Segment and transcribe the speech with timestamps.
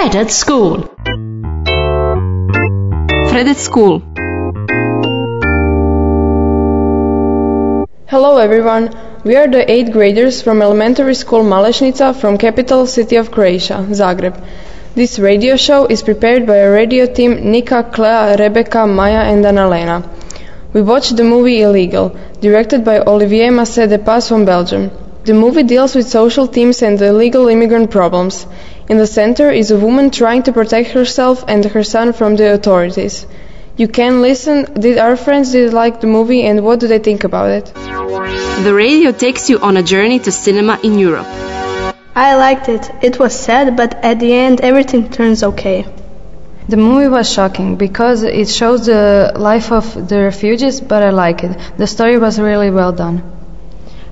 [0.00, 0.80] Fred at School.
[3.30, 3.98] Fred at School.
[8.08, 8.88] Hello everyone.
[9.24, 14.42] We are the 8th graders from elementary school Malešnica from capital city of Croatia, Zagreb.
[14.94, 20.08] This radio show is prepared by a radio team Nika, Clea, Rebecca, Maya and Annalena.
[20.72, 24.90] We watched the movie Illegal, directed by Olivier Masset-Depasse from Belgium.
[25.22, 28.46] The movie deals with social themes and the illegal immigrant problems.
[28.90, 32.54] In the center is a woman trying to protect herself and her son from the
[32.54, 33.24] authorities.
[33.76, 34.64] You can listen.
[34.74, 37.66] Did our friends did like the movie and what do they think about it?
[38.64, 41.28] The radio takes you on a journey to cinema in Europe.
[42.16, 42.90] I liked it.
[43.00, 45.86] It was sad, but at the end everything turns okay.
[46.68, 51.44] The movie was shocking because it shows the life of the refugees, but I like
[51.44, 51.56] it.
[51.76, 53.39] The story was really well done.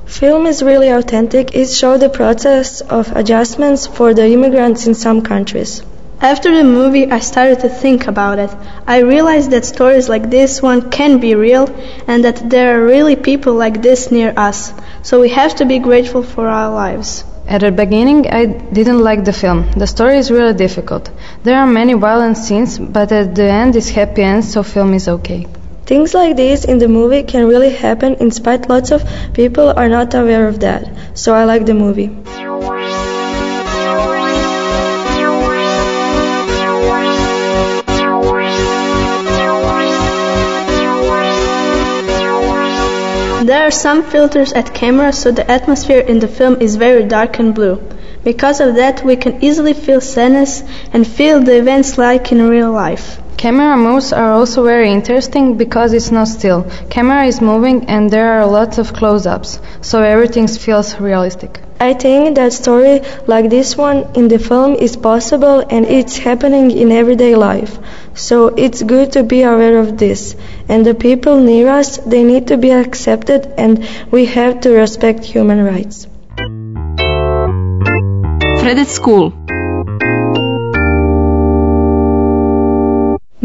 [0.09, 1.55] Film is really authentic.
[1.55, 5.83] It showed the process of adjustments for the immigrants in some countries.
[6.23, 8.51] After the movie, I started to think about it.
[8.87, 11.69] I realized that stories like this one can be real
[12.09, 14.73] and that there are really people like this near us.
[15.03, 17.23] So we have to be grateful for our lives.
[17.47, 19.71] At the beginning, I didn't like the film.
[19.73, 21.11] The story is really difficult.
[21.43, 25.07] There are many violent scenes, but at the end it's happy end, so film is
[25.07, 25.47] okay.
[25.89, 29.89] Things like this in the movie can really happen in spite lots of people are
[29.89, 30.87] not aware of that.
[31.15, 32.09] So I like the movie.
[43.47, 47.39] There are some filters at camera so the atmosphere in the film is very dark
[47.39, 47.81] and blue.
[48.25, 52.73] Because of that we can easily feel sadness and feel the events like in real
[52.73, 53.23] life.
[53.39, 56.69] Camera moves are also very interesting because it's not still.
[56.91, 61.61] Camera is moving and there are lots of close-ups, so everything feels realistic.
[61.79, 66.73] I think that story like this one in the film is possible and it's happening
[66.73, 67.79] in everyday life.
[68.15, 70.35] So it's good to be aware of this.
[70.69, 75.23] And the people near us, they need to be accepted and we have to respect
[75.23, 76.09] human rights.
[78.61, 79.33] Fred at School.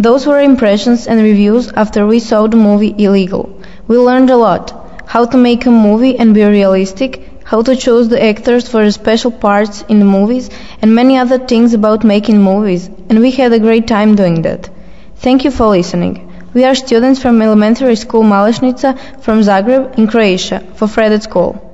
[0.03, 3.43] Those were impressions and reviews after we saw the movie Illegal.
[3.87, 4.65] We learned a lot.
[5.05, 8.91] How to make a movie and be realistic, how to choose the actors for the
[8.91, 10.49] special parts in the movies,
[10.81, 14.69] and many other things about making movies, and we had a great time doing that.
[15.15, 16.15] Thank you for listening.
[16.53, 21.72] We are students from elementary school Malešnica from Zagreb in Croatia for Fred at School.